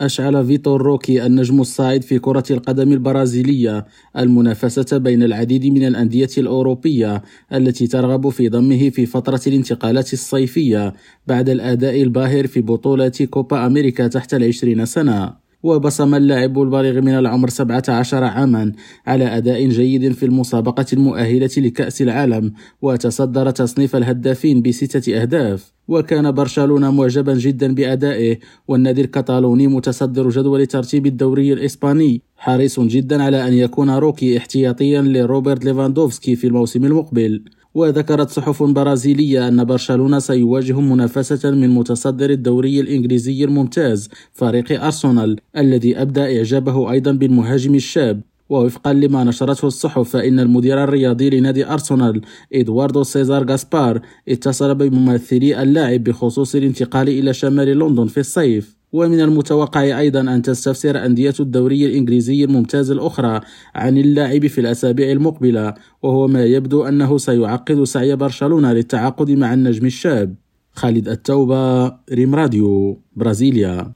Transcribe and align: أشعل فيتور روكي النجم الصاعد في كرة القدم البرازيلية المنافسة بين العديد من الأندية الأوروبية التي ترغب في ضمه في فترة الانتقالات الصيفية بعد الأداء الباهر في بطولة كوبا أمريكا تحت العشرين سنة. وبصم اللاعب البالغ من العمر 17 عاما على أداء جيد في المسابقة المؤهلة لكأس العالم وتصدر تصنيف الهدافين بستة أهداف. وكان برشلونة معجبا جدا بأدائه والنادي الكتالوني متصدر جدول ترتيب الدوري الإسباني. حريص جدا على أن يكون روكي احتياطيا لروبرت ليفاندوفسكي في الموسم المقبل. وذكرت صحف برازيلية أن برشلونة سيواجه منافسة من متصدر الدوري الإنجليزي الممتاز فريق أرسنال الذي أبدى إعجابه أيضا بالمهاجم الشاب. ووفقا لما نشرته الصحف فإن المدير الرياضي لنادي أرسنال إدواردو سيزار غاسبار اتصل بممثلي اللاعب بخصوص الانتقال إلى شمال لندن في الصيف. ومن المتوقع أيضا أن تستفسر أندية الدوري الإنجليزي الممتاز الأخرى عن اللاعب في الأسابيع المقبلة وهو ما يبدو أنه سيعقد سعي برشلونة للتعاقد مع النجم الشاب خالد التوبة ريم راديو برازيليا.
أشعل 0.00 0.46
فيتور 0.46 0.82
روكي 0.82 1.26
النجم 1.26 1.60
الصاعد 1.60 2.02
في 2.02 2.18
كرة 2.18 2.44
القدم 2.50 2.92
البرازيلية 2.92 3.86
المنافسة 4.18 4.98
بين 4.98 5.22
العديد 5.22 5.66
من 5.66 5.86
الأندية 5.86 6.28
الأوروبية 6.38 7.22
التي 7.52 7.86
ترغب 7.86 8.28
في 8.28 8.48
ضمه 8.48 8.90
في 8.90 9.06
فترة 9.06 9.40
الانتقالات 9.46 10.12
الصيفية 10.12 10.94
بعد 11.26 11.48
الأداء 11.48 12.02
الباهر 12.02 12.46
في 12.46 12.60
بطولة 12.60 13.12
كوبا 13.30 13.66
أمريكا 13.66 14.06
تحت 14.06 14.34
العشرين 14.34 14.86
سنة. 14.86 15.49
وبصم 15.62 16.14
اللاعب 16.14 16.62
البالغ 16.62 17.00
من 17.00 17.18
العمر 17.18 17.48
17 17.48 18.24
عاما 18.24 18.72
على 19.06 19.24
أداء 19.24 19.68
جيد 19.68 20.12
في 20.12 20.26
المسابقة 20.26 20.86
المؤهلة 20.92 21.50
لكأس 21.56 22.02
العالم 22.02 22.52
وتصدر 22.82 23.50
تصنيف 23.50 23.96
الهدافين 23.96 24.62
بستة 24.62 25.22
أهداف. 25.22 25.72
وكان 25.88 26.32
برشلونة 26.32 26.90
معجبا 26.90 27.34
جدا 27.34 27.74
بأدائه 27.74 28.38
والنادي 28.68 29.00
الكتالوني 29.00 29.66
متصدر 29.66 30.28
جدول 30.28 30.66
ترتيب 30.66 31.06
الدوري 31.06 31.52
الإسباني. 31.52 32.22
حريص 32.36 32.80
جدا 32.80 33.22
على 33.22 33.48
أن 33.48 33.52
يكون 33.52 33.90
روكي 33.90 34.38
احتياطيا 34.38 35.02
لروبرت 35.02 35.64
ليفاندوفسكي 35.64 36.36
في 36.36 36.46
الموسم 36.46 36.84
المقبل. 36.84 37.44
وذكرت 37.74 38.30
صحف 38.30 38.62
برازيلية 38.62 39.48
أن 39.48 39.64
برشلونة 39.64 40.18
سيواجه 40.18 40.80
منافسة 40.80 41.50
من 41.50 41.70
متصدر 41.70 42.30
الدوري 42.30 42.80
الإنجليزي 42.80 43.44
الممتاز 43.44 44.08
فريق 44.32 44.84
أرسنال 44.84 45.36
الذي 45.56 46.02
أبدى 46.02 46.38
إعجابه 46.38 46.90
أيضا 46.90 47.12
بالمهاجم 47.12 47.74
الشاب. 47.74 48.20
ووفقا 48.50 48.92
لما 48.92 49.24
نشرته 49.24 49.66
الصحف 49.66 50.10
فإن 50.10 50.40
المدير 50.40 50.84
الرياضي 50.84 51.30
لنادي 51.30 51.66
أرسنال 51.66 52.20
إدواردو 52.54 53.02
سيزار 53.02 53.50
غاسبار 53.50 54.00
اتصل 54.28 54.74
بممثلي 54.74 55.62
اللاعب 55.62 56.04
بخصوص 56.04 56.54
الانتقال 56.54 57.08
إلى 57.08 57.34
شمال 57.34 57.78
لندن 57.78 58.06
في 58.06 58.20
الصيف. 58.20 58.79
ومن 58.92 59.20
المتوقع 59.20 59.98
أيضا 59.98 60.20
أن 60.20 60.42
تستفسر 60.42 61.06
أندية 61.06 61.34
الدوري 61.40 61.86
الإنجليزي 61.86 62.44
الممتاز 62.44 62.90
الأخرى 62.90 63.40
عن 63.74 63.98
اللاعب 63.98 64.46
في 64.46 64.60
الأسابيع 64.60 65.10
المقبلة 65.10 65.74
وهو 66.02 66.28
ما 66.28 66.44
يبدو 66.44 66.84
أنه 66.84 67.18
سيعقد 67.18 67.84
سعي 67.84 68.16
برشلونة 68.16 68.72
للتعاقد 68.72 69.30
مع 69.30 69.54
النجم 69.54 69.86
الشاب 69.86 70.34
خالد 70.72 71.08
التوبة 71.08 71.86
ريم 72.12 72.34
راديو 72.34 73.00
برازيليا. 73.16 73.88